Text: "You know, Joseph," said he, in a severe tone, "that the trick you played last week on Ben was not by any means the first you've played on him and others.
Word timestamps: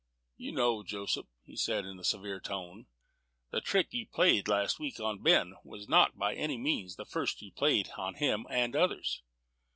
"You 0.35 0.51
know, 0.53 0.81
Joseph," 0.81 1.27
said 1.53 1.83
he, 1.85 1.91
in 1.91 1.99
a 1.99 2.03
severe 2.03 2.39
tone, 2.39 2.87
"that 3.51 3.57
the 3.57 3.61
trick 3.61 3.89
you 3.93 4.07
played 4.07 4.47
last 4.47 4.79
week 4.79 4.99
on 4.99 5.21
Ben 5.21 5.53
was 5.63 5.87
not 5.87 6.17
by 6.17 6.33
any 6.33 6.57
means 6.57 6.95
the 6.95 7.05
first 7.05 7.39
you've 7.43 7.53
played 7.55 7.91
on 7.97 8.15
him 8.15 8.47
and 8.49 8.75
others. 8.75 9.21